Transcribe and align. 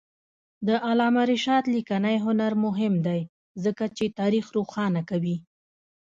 د 0.67 0.69
علامه 0.87 1.23
رشاد 1.31 1.63
لیکنی 1.75 2.15
هنر 2.25 2.51
مهم 2.65 2.93
دی 3.07 3.21
ځکه 3.63 3.83
چې 3.97 4.05
تاریخ 4.19 4.45
روښانه 4.57 5.01
کوي. 5.09 5.37